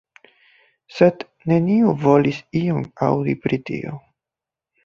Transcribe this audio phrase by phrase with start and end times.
[0.99, 3.99] Sed neniu volis ion aŭdi pri tio.